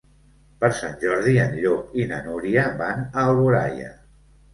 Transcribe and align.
Per 0.63 0.69
Sant 0.77 0.95
Jordi 1.03 1.33
en 1.43 1.53
Llop 1.57 1.91
i 2.03 2.05
na 2.13 2.21
Núria 2.29 2.63
van 2.79 3.05
a 3.05 3.27
Alboraia. 3.27 3.93